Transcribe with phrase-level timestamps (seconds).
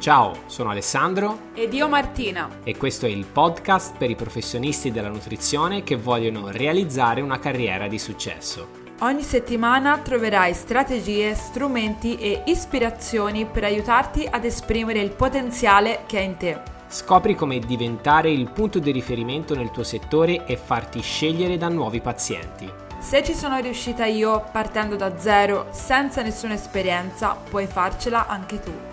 [0.00, 5.10] Ciao, sono Alessandro ed io Martina e questo è il podcast per i professionisti della
[5.10, 8.68] nutrizione che vogliono realizzare una carriera di successo.
[9.00, 16.22] Ogni settimana troverai strategie, strumenti e ispirazioni per aiutarti ad esprimere il potenziale che è
[16.22, 16.62] in te.
[16.88, 22.00] Scopri come diventare il punto di riferimento nel tuo settore e farti scegliere da nuovi
[22.00, 22.72] pazienti.
[22.98, 28.89] Se ci sono riuscita io partendo da zero, senza nessuna esperienza, puoi farcela anche tu.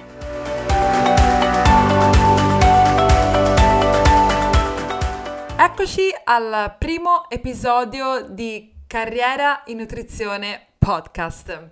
[5.60, 11.72] Eccoci al primo episodio di Carriera in Nutrizione Podcast.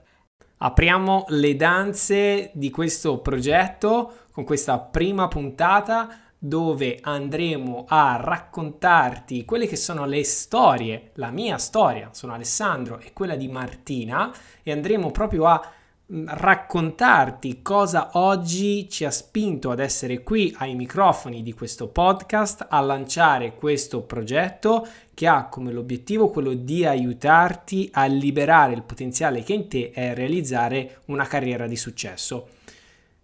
[0.58, 9.67] Apriamo le danze di questo progetto con questa prima puntata dove andremo a raccontarti quelle
[9.67, 14.31] che sono le storie, la mia storia, sono Alessandro e quella di Martina
[14.62, 15.72] e andremo proprio a
[16.08, 22.80] raccontarti cosa oggi ci ha spinto ad essere qui ai microfoni di questo podcast, a
[22.81, 29.53] lanciare questo progetto che ha come l'obiettivo quello di aiutarti a liberare il potenziale che
[29.53, 32.50] in te e realizzare una carriera di successo.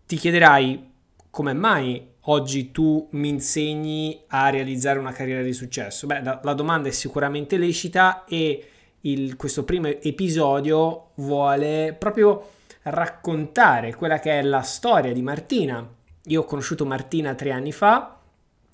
[0.07, 0.89] Ti chiederai
[1.29, 6.07] come mai oggi tu mi insegni a realizzare una carriera di successo?
[6.07, 8.65] Beh, la, la domanda è sicuramente lecita e
[9.01, 15.87] il, questo primo episodio vuole proprio raccontare quella che è la storia di Martina.
[16.25, 18.19] Io ho conosciuto Martina tre anni fa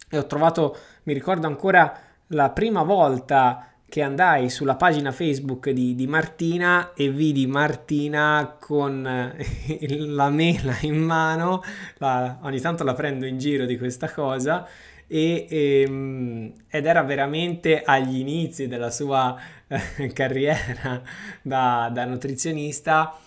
[0.10, 5.96] e ho trovato, mi ricordo ancora la prima volta che andai sulla pagina Facebook di,
[5.96, 11.64] di Martina e vidi Martina con eh, la mela in mano,
[11.98, 14.68] la, ogni tanto la prendo in giro di questa cosa,
[15.08, 21.02] e, e, ehm, ed era veramente agli inizi della sua eh, carriera
[21.42, 23.18] da, da, nutrizionista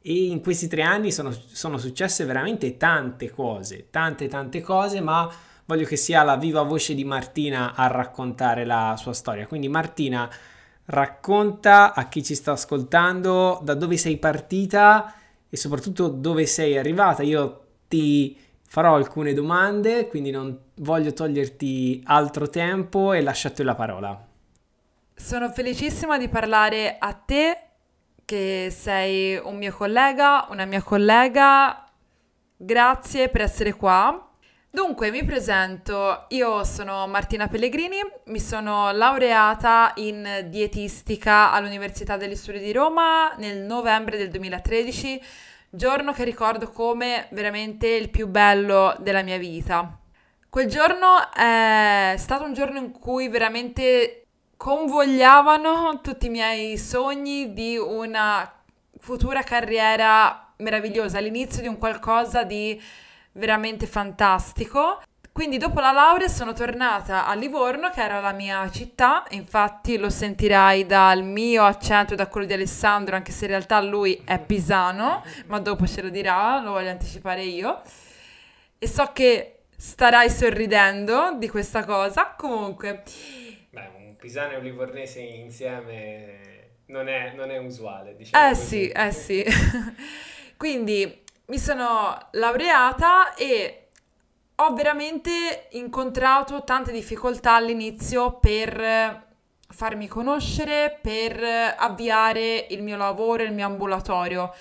[0.00, 5.30] e in questi tre anni sono, sono successe veramente tante cose, tante tante cose, ma
[5.64, 9.46] voglio che sia la viva voce di Martina a raccontare la sua storia.
[9.46, 10.30] Quindi Martina,
[10.86, 15.14] racconta a chi ci sta ascoltando da dove sei partita
[15.48, 17.22] e soprattutto dove sei arrivata.
[17.22, 18.36] Io ti
[18.66, 24.26] farò alcune domande, quindi non voglio toglierti altro tempo e lasciate la parola.
[25.14, 27.67] Sono felicissima di parlare a te
[28.28, 31.82] che sei un mio collega, una mia collega.
[32.56, 34.28] Grazie per essere qua
[34.70, 37.96] Dunque, mi presento, io sono Martina Pellegrini,
[38.26, 45.22] mi sono laureata in dietistica all'Università degli Studi di Roma nel novembre del 2013,
[45.70, 49.98] giorno che ricordo come veramente il più bello della mia vita.
[50.50, 54.27] Quel giorno è stato un giorno in cui veramente
[54.58, 58.52] convogliavano tutti i miei sogni di una
[58.98, 62.78] futura carriera meravigliosa, l'inizio di un qualcosa di
[63.32, 65.00] veramente fantastico.
[65.30, 70.10] Quindi dopo la laurea sono tornata a Livorno, che era la mia città, infatti lo
[70.10, 74.40] sentirai dal mio accento e da quello di Alessandro, anche se in realtà lui è
[74.40, 77.80] pisano, ma dopo ce lo dirà, lo voglio anticipare io.
[78.76, 83.04] E so che starai sorridendo di questa cosa, comunque...
[84.18, 86.38] Pisano e livornese insieme
[86.86, 88.44] non è, non è usuale, diciamo.
[88.44, 88.66] Eh così.
[88.66, 89.44] sì, eh sì.
[90.56, 93.88] Quindi mi sono laureata e
[94.56, 99.26] ho veramente incontrato tante difficoltà all'inizio per
[99.70, 101.40] farmi conoscere, per
[101.76, 104.52] avviare il mio lavoro, il mio ambulatorio.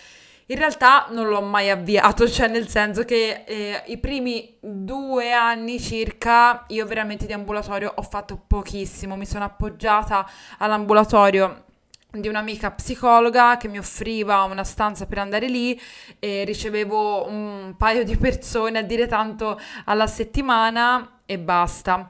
[0.49, 5.79] In realtà non l'ho mai avviato, cioè nel senso che eh, i primi due anni
[5.79, 10.25] circa io veramente di ambulatorio ho fatto pochissimo, mi sono appoggiata
[10.59, 11.65] all'ambulatorio
[12.09, 15.79] di un'amica psicologa che mi offriva una stanza per andare lì
[16.19, 22.07] e ricevevo un paio di persone a dire tanto alla settimana e basta.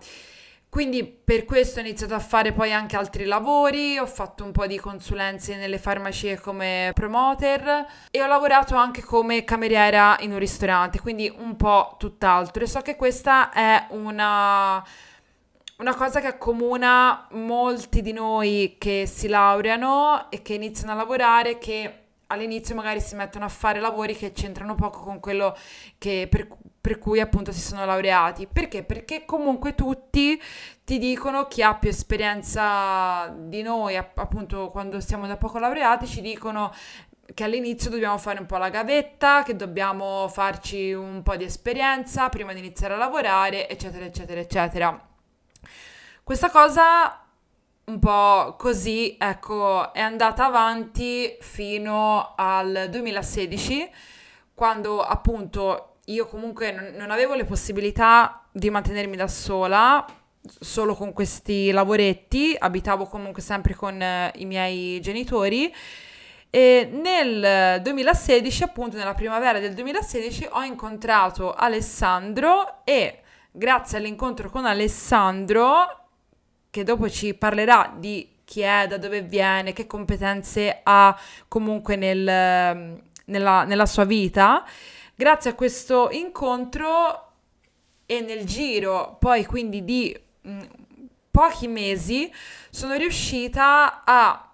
[0.69, 4.67] Quindi per questo ho iniziato a fare poi anche altri lavori, ho fatto un po'
[4.67, 10.99] di consulenze nelle farmacie come promoter e ho lavorato anche come cameriera in un ristorante,
[10.99, 12.63] quindi un po' tutt'altro.
[12.63, 14.83] E so che questa è una
[15.77, 21.59] una cosa che accomuna molti di noi che si laureano e che iniziano a lavorare,
[21.59, 25.55] che all'inizio magari si mettono a fare lavori che c'entrano poco con quello
[25.97, 26.47] che, per,
[26.87, 28.47] per, cui appunto si sono laureati.
[28.47, 28.83] Perché?
[28.83, 30.41] Perché comunque tutti
[30.85, 36.21] ti dicono chi ha più esperienza di noi, appunto quando siamo da poco laureati, ci
[36.21, 36.73] dicono
[37.33, 42.29] che all'inizio dobbiamo fare un po' la gavetta, che dobbiamo farci un po' di esperienza
[42.29, 45.07] prima di iniziare a lavorare, eccetera, eccetera, eccetera.
[46.23, 47.21] Questa cosa
[47.83, 53.89] un po' così, ecco, è andata avanti fino al 2016,
[54.53, 60.05] quando appunto io comunque non, non avevo le possibilità di mantenermi da sola,
[60.59, 65.73] solo con questi lavoretti, abitavo comunque sempre con eh, i miei genitori
[66.49, 73.19] e nel 2016, appunto nella primavera del 2016, ho incontrato Alessandro e
[73.51, 76.05] grazie all'incontro con Alessandro,
[76.69, 81.19] che dopo ci parlerà di chi è, da dove viene, che competenze ha
[81.49, 84.65] comunque nel, nella, nella sua vita,
[85.19, 87.31] grazie a questo incontro
[88.05, 90.15] e nel giro poi quindi di
[90.47, 90.61] mm,
[91.31, 92.31] pochi mesi
[92.69, 94.51] sono riuscita a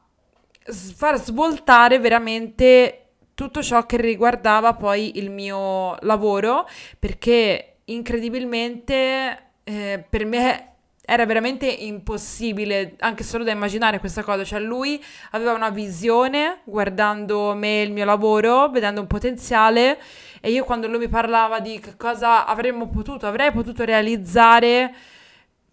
[0.96, 6.66] far svoltare veramente tutto ciò che riguardava poi il mio lavoro
[6.98, 10.73] perché incredibilmente eh, per me
[11.06, 17.54] era veramente impossibile anche solo da immaginare questa cosa, cioè lui aveva una visione guardando
[17.56, 20.00] me e il mio lavoro, vedendo un potenziale
[20.40, 24.94] e io quando lui mi parlava di che cosa avremmo potuto, avrei potuto realizzare,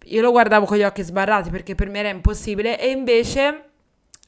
[0.05, 2.79] io lo guardavo con gli occhi sbarrati perché per me era impossibile.
[2.79, 3.71] E invece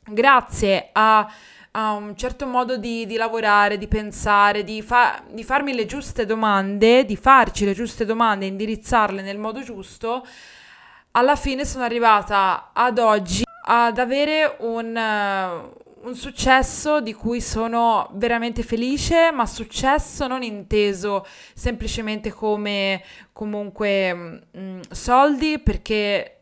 [0.06, 1.32] grazie a,
[1.72, 6.26] a un certo modo di, di, lavorare, di pensare, di, fa, di farmi le giuste
[6.26, 10.26] domande, di farci le giuste domande, indirizzarle nel modo giusto,
[11.16, 18.10] alla fine sono arrivata ad oggi ad avere un, uh, un successo di cui sono
[18.14, 23.02] veramente felice, ma successo non inteso semplicemente come
[23.32, 26.33] comunque mh, mm, soldi, perché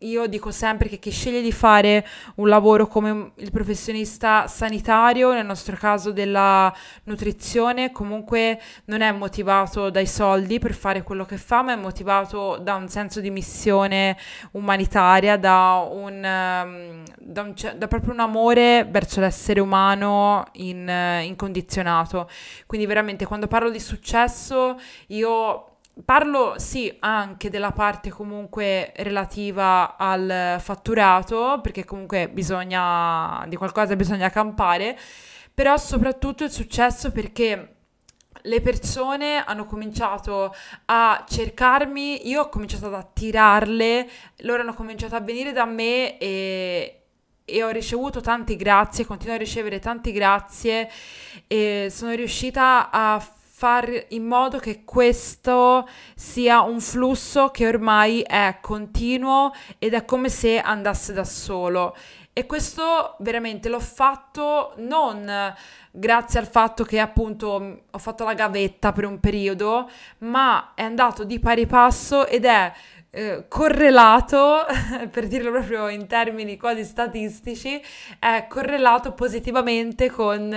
[0.00, 2.06] io dico sempre che chi sceglie di fare
[2.36, 6.72] un lavoro come il professionista sanitario, nel nostro caso della
[7.04, 12.58] nutrizione, comunque non è motivato dai soldi per fare quello che fa, ma è motivato
[12.58, 14.18] da un senso di missione
[14.52, 21.24] umanitaria, da, un, um, da, un, da proprio un amore verso l'essere umano in, uh,
[21.24, 22.28] incondizionato.
[22.66, 24.78] Quindi veramente quando parlo di successo
[25.08, 33.96] io Parlo sì anche della parte comunque relativa al fatturato, perché comunque bisogna, di qualcosa
[33.96, 34.96] bisogna campare,
[35.52, 37.74] però soprattutto il successo perché
[38.42, 40.54] le persone hanno cominciato
[40.86, 44.08] a cercarmi, io ho cominciato ad attirarle,
[44.42, 47.02] loro hanno cominciato a venire da me e,
[47.44, 50.88] e ho ricevuto tanti grazie, continuo a ricevere tanti grazie
[51.48, 53.20] e sono riuscita a
[53.58, 55.84] far in modo che questo
[56.14, 61.96] sia un flusso che ormai è continuo ed è come se andasse da solo.
[62.32, 65.28] E questo veramente l'ho fatto non
[65.90, 71.24] grazie al fatto che appunto ho fatto la gavetta per un periodo, ma è andato
[71.24, 72.72] di pari passo ed è
[73.10, 74.66] eh, correlato,
[75.10, 77.80] per dirlo proprio in termini quasi statistici,
[78.18, 80.52] è correlato positivamente con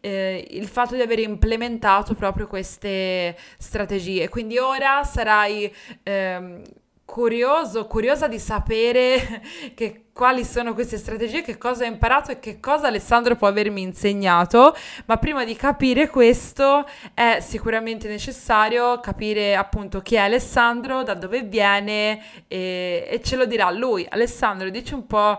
[0.00, 4.28] eh, il fatto di aver implementato proprio queste strategie.
[4.28, 5.72] Quindi ora sarai...
[6.02, 9.42] Eh, curioso, curiosa di sapere
[9.74, 13.82] che, quali sono queste strategie, che cosa ho imparato e che cosa Alessandro può avermi
[13.82, 14.74] insegnato,
[15.06, 21.42] ma prima di capire questo è sicuramente necessario capire appunto chi è Alessandro, da dove
[21.42, 24.06] viene e, e ce lo dirà lui.
[24.08, 25.38] Alessandro, dici un po'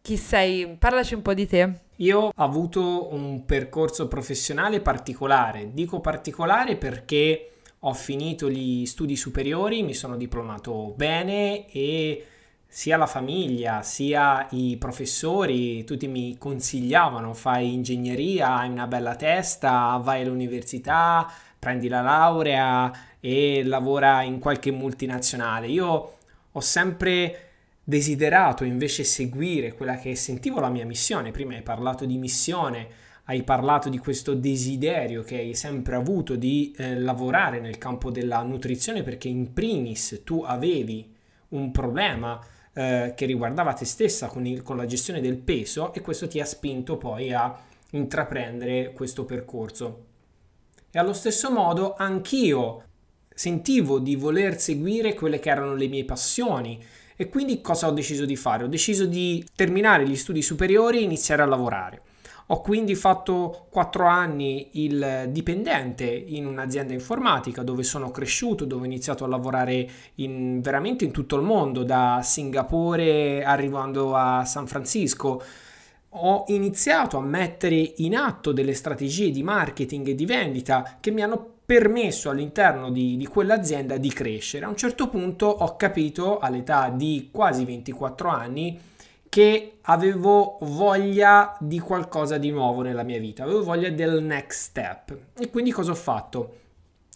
[0.00, 1.72] chi sei, parlaci un po' di te.
[1.96, 7.51] Io ho avuto un percorso professionale particolare, dico particolare perché
[7.84, 12.26] ho finito gli studi superiori, mi sono diplomato bene e
[12.66, 20.00] sia la famiglia sia i professori tutti mi consigliavano fai ingegneria, hai una bella testa,
[20.02, 25.66] vai all'università, prendi la laurea e lavora in qualche multinazionale.
[25.66, 26.12] Io
[26.50, 27.50] ho sempre
[27.84, 31.30] desiderato invece seguire quella che sentivo la mia missione.
[31.30, 32.88] Prima hai parlato di missione,
[33.24, 38.42] hai parlato di questo desiderio che hai sempre avuto di eh, lavorare nel campo della
[38.42, 41.14] nutrizione perché in primis tu avevi
[41.50, 42.40] un problema
[42.72, 46.40] eh, che riguardava te stessa con, il, con la gestione del peso e questo ti
[46.40, 47.56] ha spinto poi a
[47.90, 50.06] intraprendere questo percorso.
[50.90, 52.84] E allo stesso modo anch'io
[53.34, 56.82] sentivo di voler seguire quelle che erano le mie passioni
[57.14, 58.64] e quindi cosa ho deciso di fare?
[58.64, 62.02] Ho deciso di terminare gli studi superiori e iniziare a lavorare.
[62.52, 68.84] Ho quindi fatto 4 anni il dipendente in un'azienda informatica dove sono cresciuto, dove ho
[68.84, 75.42] iniziato a lavorare in, veramente in tutto il mondo, da Singapore arrivando a San Francisco.
[76.10, 81.22] Ho iniziato a mettere in atto delle strategie di marketing e di vendita che mi
[81.22, 84.66] hanno permesso all'interno di, di, quell'azienda di crescere.
[84.66, 88.78] A un certo punto ho capito all'età di quasi 24 anni
[89.32, 95.16] che avevo voglia di qualcosa di nuovo nella mia vita, avevo voglia del next step.
[95.38, 96.56] E quindi cosa ho fatto?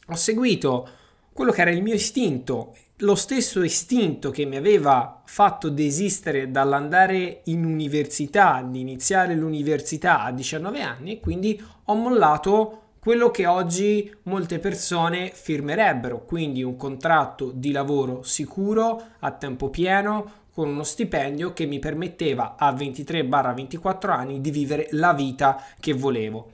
[0.09, 0.89] ho seguito
[1.33, 7.43] quello che era il mio istinto, lo stesso istinto che mi aveva fatto desistere dall'andare
[7.45, 14.11] in università, di iniziare l'università a 19 anni e quindi ho mollato quello che oggi
[14.23, 21.53] molte persone firmerebbero, quindi un contratto di lavoro sicuro a tempo pieno con uno stipendio
[21.53, 26.53] che mi permetteva a 23-24 anni di vivere la vita che volevo.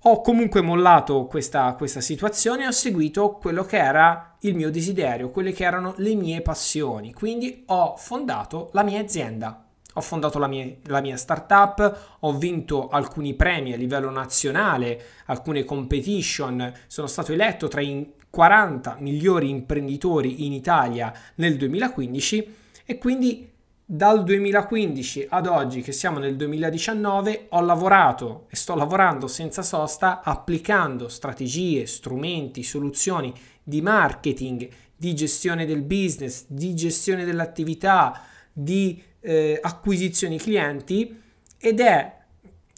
[0.00, 5.30] Ho comunque mollato questa, questa situazione e ho seguito quello che era il mio desiderio,
[5.30, 9.64] quelle che erano le mie passioni, quindi ho fondato la mia azienda.
[9.94, 15.64] Ho fondato la mia, la mia, startup, ho vinto alcuni premi a livello nazionale, alcune
[15.64, 22.58] competition, sono stato eletto tra i 40 migliori imprenditori in Italia nel 2015
[22.90, 23.48] e quindi
[23.84, 30.22] dal 2015 ad oggi che siamo nel 2019 ho lavorato e sto lavorando senza sosta
[30.24, 33.32] applicando strategie, strumenti, soluzioni
[33.62, 41.16] di marketing, di gestione del business, di gestione dell'attività, di eh, acquisizioni clienti
[41.58, 42.16] ed è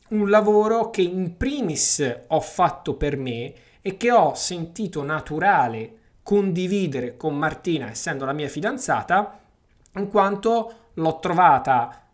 [0.08, 7.16] un lavoro che in primis ho fatto per me e che ho sentito naturale condividere
[7.16, 9.38] con Martina, essendo la mia fidanzata,
[9.94, 12.08] in quanto l'ho trovata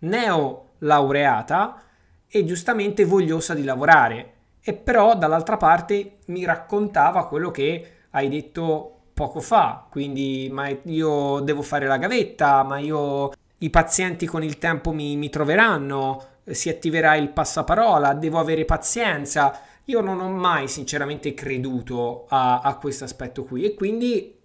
[0.00, 1.82] neolaureata
[2.26, 4.34] e giustamente vogliosa di lavorare.
[4.60, 11.40] E però dall'altra parte mi raccontava quello che hai detto poco fa, quindi ma io
[11.40, 16.68] devo fare la gavetta, ma io i pazienti con il tempo mi, mi troveranno, si
[16.68, 19.60] attiverà il passaparola, devo avere pazienza.
[19.84, 24.37] Io non ho mai sinceramente creduto a, a questo aspetto qui e quindi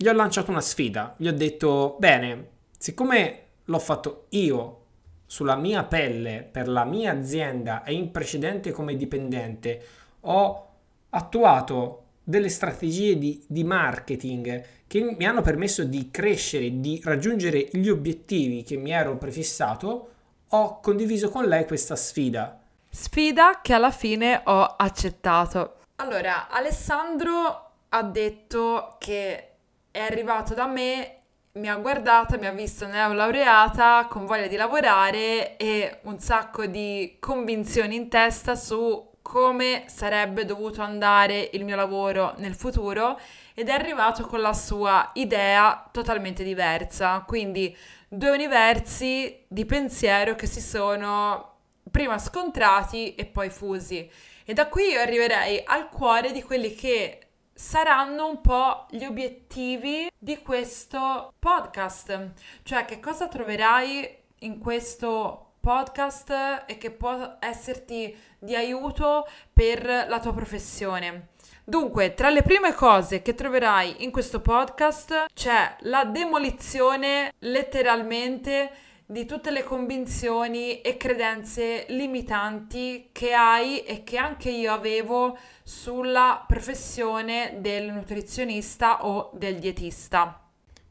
[0.00, 4.84] gli ho lanciato una sfida, gli ho detto bene, siccome l'ho fatto io
[5.26, 9.84] sulla mia pelle per la mia azienda e in precedente come dipendente,
[10.20, 10.68] ho
[11.10, 17.88] attuato delle strategie di, di, marketing che mi hanno permesso di crescere, di raggiungere gli
[17.88, 20.10] obiettivi che mi ero prefissato,
[20.46, 22.56] ho condiviso con lei questa sfida.
[22.88, 25.78] Sfida che alla fine ho accettato.
[25.96, 29.47] Allora, Alessandro ha detto che
[29.90, 31.18] è arrivato da me
[31.52, 37.16] mi ha guardata, mi ha visto neolaureata con voglia di lavorare e un sacco di
[37.18, 43.20] convinzioni in testa su come sarebbe dovuto andare il mio lavoro nel futuro
[43.54, 47.76] ed è arrivato con la sua idea totalmente diversa, quindi
[48.08, 51.56] due universi di pensiero che si sono
[51.90, 54.08] prima scontrati e poi fusi.
[54.44, 57.27] E da qui io arriverei al cuore di quelli che
[57.58, 62.30] saranno un po' gli obiettivi di questo podcast.
[62.62, 70.20] Cioè, che cosa troverai in questo podcast e che può esserti di aiuto per la
[70.20, 71.30] tua professione.
[71.64, 78.70] Dunque, tra le prime cose che troverai in questo podcast c'è la demolizione letteralmente
[79.10, 86.44] di tutte le convinzioni e credenze limitanti che hai e che anche io avevo sulla
[86.46, 90.38] professione del nutrizionista o del dietista.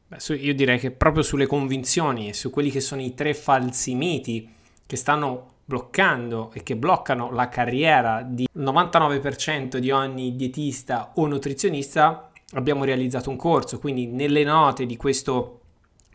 [0.08, 3.94] Beh, io direi che proprio sulle convinzioni e su quelli che sono i tre falsi
[3.94, 4.52] miti
[4.84, 12.32] che stanno bloccando e che bloccano la carriera di 99% di ogni dietista o nutrizionista,
[12.54, 15.60] abbiamo realizzato un corso, quindi nelle note di questo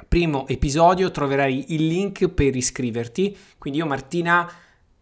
[0.07, 3.38] primo episodio troverai il link per iscriverti.
[3.57, 4.51] Quindi io Martina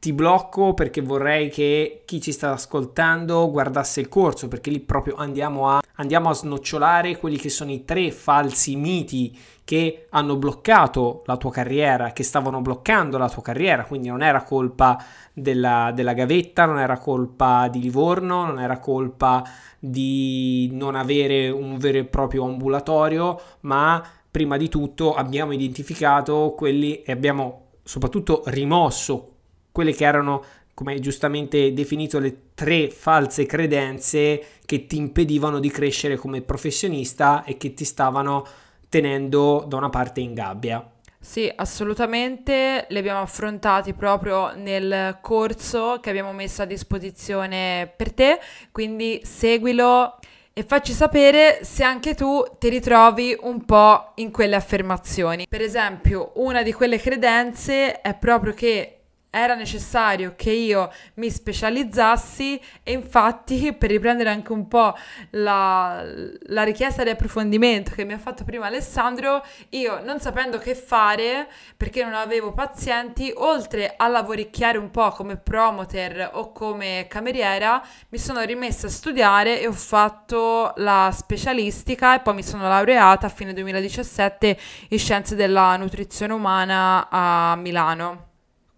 [0.02, 5.14] ti blocco perché vorrei che chi ci sta ascoltando guardasse il corso perché lì proprio
[5.14, 11.22] andiamo a, andiamo a snocciolare quelli che sono i tre falsi miti che hanno bloccato
[11.28, 16.14] la tua carriera, che stavano bloccando la tua carriera, quindi non era colpa della, della
[16.14, 19.44] gavetta, non era colpa di Livorno, non era colpa
[19.78, 27.02] di non avere un vero e proprio ambulatorio, ma prima di tutto abbiamo identificato quelli
[27.04, 29.36] e abbiamo soprattutto rimosso
[29.72, 36.16] quelle che erano, come giustamente definito, le tre false credenze che ti impedivano di crescere
[36.16, 38.46] come professionista e che ti stavano
[38.88, 40.90] tenendo da una parte in gabbia.
[41.24, 48.40] Sì, assolutamente, li abbiamo affrontati proprio nel corso che abbiamo messo a disposizione per te,
[48.72, 50.18] quindi seguilo
[50.54, 55.48] e facci sapere se anche tu ti ritrovi un po' in quelle affermazioni.
[55.48, 59.01] Per esempio, una di quelle credenze è proprio che
[59.32, 64.94] era necessario che io mi specializzassi e infatti per riprendere anche un po'
[65.32, 66.04] la,
[66.48, 71.48] la, richiesta di approfondimento che mi ha fatto prima Alessandro, io non sapendo che fare
[71.78, 78.18] perché non avevo pazienti, oltre a lavoricchiare un po' come promoter o come cameriera, mi
[78.18, 83.30] sono rimessa a studiare e ho fatto la specialistica e poi mi sono laureata a
[83.30, 84.58] fine 2017
[84.90, 88.31] in scienze della nutrizione umana a Milano.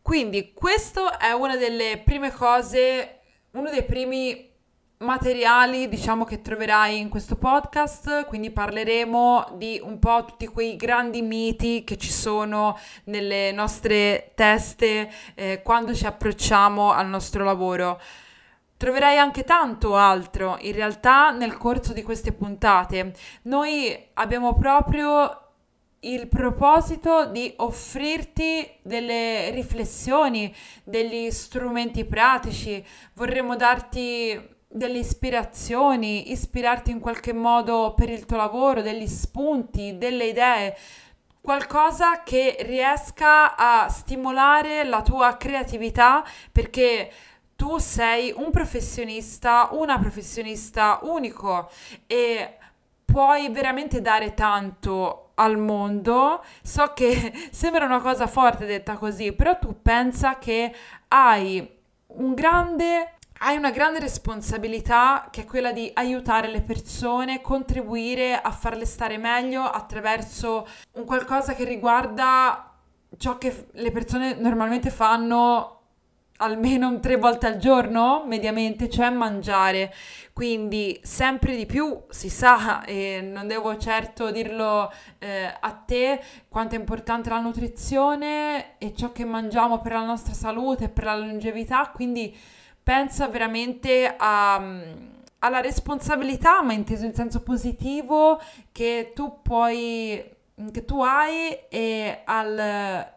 [0.04, 4.52] Quindi questo è una delle prime cose, uno dei primi
[4.98, 11.22] materiali, diciamo, che troverai in questo podcast, quindi parleremo di un po' tutti quei grandi
[11.22, 17.98] miti che ci sono nelle nostre teste eh, quando ci approcciamo al nostro lavoro.
[18.76, 23.14] Troverai anche tanto altro in realtà nel corso di queste puntate.
[23.44, 25.43] Noi abbiamo proprio
[26.04, 32.84] il proposito di offrirti delle riflessioni, degli strumenti pratici,
[33.14, 40.26] vorremmo darti delle ispirazioni, ispirarti in qualche modo per il tuo lavoro, degli spunti, delle
[40.26, 40.76] idee,
[41.40, 47.12] qualcosa che riesca a stimolare la tua creatività perché
[47.56, 51.70] tu sei un professionista, una professionista unico.
[52.08, 52.58] E
[53.14, 56.44] puoi veramente dare tanto al mondo.
[56.64, 60.74] So che sembra una cosa forte detta così, però tu pensa che
[61.10, 61.70] hai
[62.08, 63.10] un grande
[63.46, 69.18] hai una grande responsabilità che è quella di aiutare le persone, contribuire a farle stare
[69.18, 72.72] meglio attraverso un qualcosa che riguarda
[73.18, 75.83] ciò che le persone normalmente fanno
[76.38, 79.94] almeno tre volte al giorno, mediamente, cioè mangiare.
[80.34, 86.76] Quindi sempre di più si sa, e non devo certo dirlo eh, a te, quanto
[86.76, 91.92] è importante la nutrizione e ciò che mangiamo per la nostra salute, per la longevità.
[91.94, 92.36] Quindi
[92.82, 95.12] pensa veramente a
[95.44, 100.24] alla responsabilità, ma inteso in senso positivo, che tu puoi,
[100.72, 103.12] che tu hai e al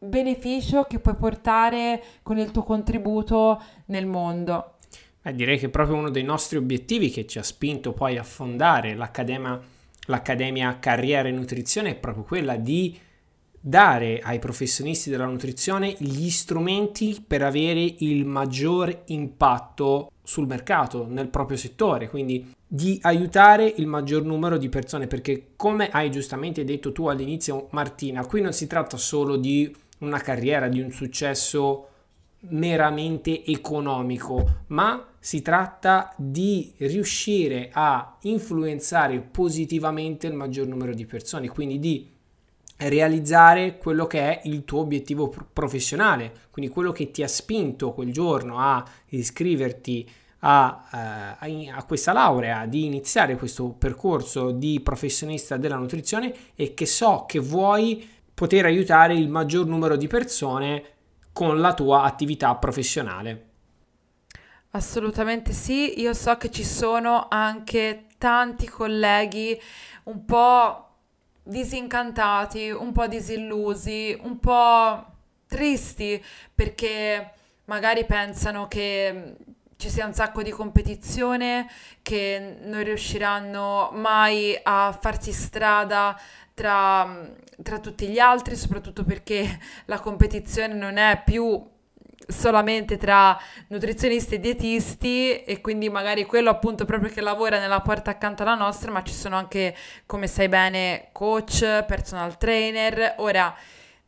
[0.00, 4.76] beneficio che puoi portare con il tuo contributo nel mondo.
[5.22, 8.94] Eh, direi che proprio uno dei nostri obiettivi che ci ha spinto poi a fondare
[8.94, 9.60] l'Accademia,
[10.06, 12.98] l'Accademia Carriera e Nutrizione è proprio quella di
[13.62, 21.28] dare ai professionisti della nutrizione gli strumenti per avere il maggior impatto sul mercato, nel
[21.28, 26.92] proprio settore, quindi di aiutare il maggior numero di persone, perché come hai giustamente detto
[26.92, 31.86] tu all'inizio Martina, qui non si tratta solo di una carriera, di un successo
[32.48, 41.48] meramente economico, ma si tratta di riuscire a influenzare positivamente il maggior numero di persone,
[41.48, 42.08] quindi di
[42.78, 48.10] realizzare quello che è il tuo obiettivo professionale, quindi quello che ti ha spinto quel
[48.10, 50.08] giorno a iscriverti
[50.42, 56.86] a, uh, a, questa laurea, di iniziare questo percorso di professionista della nutrizione e che
[56.86, 58.08] so che vuoi
[58.40, 60.82] poter aiutare il maggior numero di persone
[61.30, 63.48] con la tua attività professionale.
[64.70, 69.60] Assolutamente sì, io so che ci sono anche tanti colleghi
[70.04, 70.88] un po'
[71.42, 75.04] disincantati, un po' disillusi, un po'
[75.46, 76.24] tristi
[76.54, 77.32] perché
[77.66, 79.36] magari pensano che
[79.76, 81.68] ci sia un sacco di competizione,
[82.00, 86.18] che non riusciranno mai a farsi strada
[86.60, 87.26] tra,
[87.62, 91.58] tra tutti gli altri, soprattutto perché la competizione non è più
[92.28, 93.36] solamente tra
[93.68, 98.54] nutrizionisti e dietisti e quindi magari quello appunto proprio che lavora nella porta accanto alla
[98.54, 103.14] nostra, ma ci sono anche, come sai bene, coach, personal trainer.
[103.18, 103.54] Ora,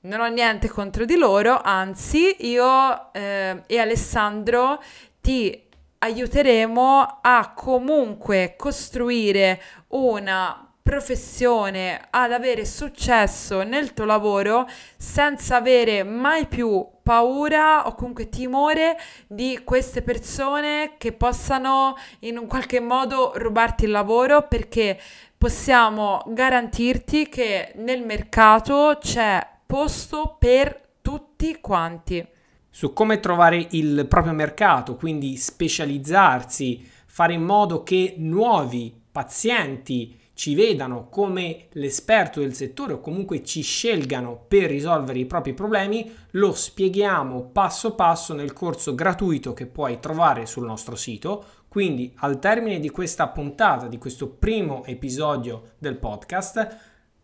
[0.02, 4.82] non ho niente contro di loro, anzi io eh, e Alessandro
[5.22, 16.02] ti aiuteremo a comunque costruire una professione, ad avere successo nel tuo lavoro senza avere
[16.02, 23.32] mai più paura o comunque timore di queste persone che possano in un qualche modo
[23.36, 24.98] rubarti il lavoro perché
[25.38, 32.26] possiamo garantirti che nel mercato c'è posto per tutti quanti.
[32.68, 40.56] Su come trovare il proprio mercato, quindi specializzarsi, fare in modo che nuovi pazienti ci
[40.56, 46.52] vedano come l'esperto del settore o comunque ci scelgano per risolvere i propri problemi, lo
[46.52, 51.44] spieghiamo passo passo nel corso gratuito che puoi trovare sul nostro sito.
[51.68, 56.76] Quindi al termine di questa puntata, di questo primo episodio del podcast,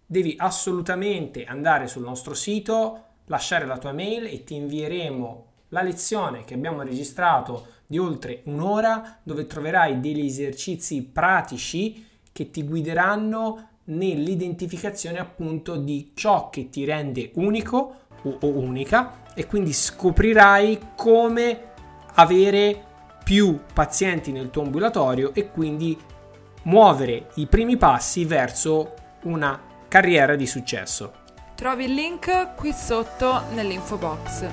[0.06, 6.44] devi assolutamente andare sul nostro sito, lasciare la tua mail e ti invieremo la lezione
[6.44, 12.06] che abbiamo registrato di oltre un'ora dove troverai degli esercizi pratici
[12.38, 19.72] che ti guideranno nell'identificazione appunto di ciò che ti rende unico o, unica e quindi
[19.72, 21.72] scoprirai come
[22.14, 22.84] avere
[23.24, 25.98] più pazienti nel tuo ambulatorio e quindi
[26.62, 31.12] muovere i primi passi verso una carriera di successo.
[31.56, 34.46] Trovi il link qui sotto nell'info box.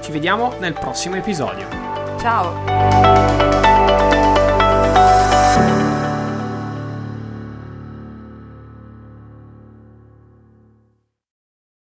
[0.00, 1.68] Ci vediamo nel prossimo episodio.
[2.18, 3.65] Ciao!